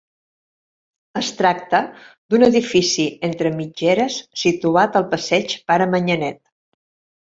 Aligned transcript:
Es 1.21 1.29
tracta 1.41 1.81
d'un 2.07 2.47
edifici 2.49 3.07
entre 3.31 3.55
mitgeres, 3.61 4.21
situat 4.49 5.01
al 5.03 5.09
Passeig 5.17 5.59
Pare 5.73 5.93
Manyanet. 5.97 6.47